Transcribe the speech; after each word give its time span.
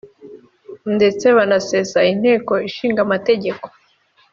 ndetse 0.95 1.25
banasesa 1.37 1.99
Inteko 2.13 2.53
Ishinga 2.67 2.99
Amategeko 3.07 3.65